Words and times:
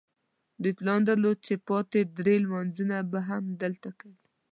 دوی 0.61 0.73
پلان 0.79 1.01
درلود 1.09 1.37
چې 1.47 1.53
پاتې 1.67 1.99
درې 2.19 2.35
لمونځونه 2.43 2.95
به 3.11 3.19
هم 3.29 3.43
دلته 3.63 3.89
کوي. 3.99 4.25